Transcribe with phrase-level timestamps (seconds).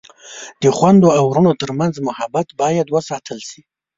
[0.61, 3.61] د خویندو او ورونو ترمنځ محبت باید وساتل شي.